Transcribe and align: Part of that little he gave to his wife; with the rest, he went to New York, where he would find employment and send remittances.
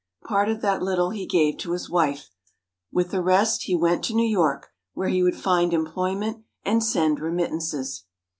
Part 0.23 0.49
of 0.49 0.61
that 0.61 0.81
little 0.81 1.11
he 1.11 1.27
gave 1.27 1.59
to 1.59 1.73
his 1.73 1.87
wife; 1.87 2.31
with 2.91 3.11
the 3.11 3.21
rest, 3.21 3.65
he 3.65 3.75
went 3.75 4.03
to 4.05 4.15
New 4.15 4.27
York, 4.27 4.69
where 4.95 5.09
he 5.09 5.21
would 5.21 5.35
find 5.39 5.75
employment 5.75 6.43
and 6.65 6.83
send 6.83 7.19
remittances. 7.19 8.05